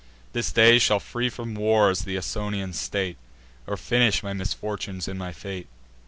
This 0.33 0.51
day 0.51 0.79
shall 0.79 0.99
free 0.99 1.29
from 1.29 1.53
wars 1.53 2.05
th' 2.05 2.17
Ausonian 2.17 2.73
state, 2.73 3.17
Or 3.67 3.77
finish 3.77 4.23
my 4.23 4.33
misfortunes 4.33 5.07
in 5.07 5.15
my 5.15 5.31
fate." 5.31 5.67